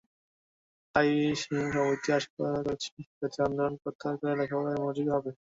[0.95, 1.09] তাই
[1.41, 5.31] সমিতি আশা করছে, শিক্ষার্থীরা আন্দোলন প্রত্যাহার করে লেখাপড়ায় মনোযোগী হবে।